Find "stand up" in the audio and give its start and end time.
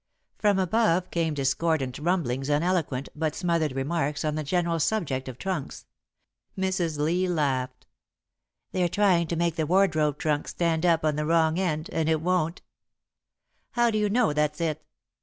10.47-11.05